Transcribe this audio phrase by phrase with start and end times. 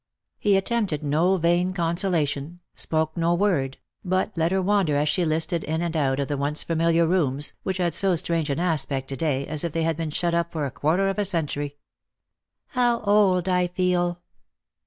[0.39, 5.63] He attempted no vain consolation, spoke no word, but let her wander as she listed
[5.63, 9.15] in and out of the once familiar rooms, which had so strange an aspect to
[9.15, 11.75] day, as if they had been shut up for a quarter of a century."
[12.69, 14.23] How old I feel